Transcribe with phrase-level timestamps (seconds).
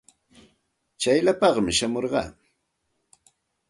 [0.99, 2.29] Tsayllapaami shamurqaa.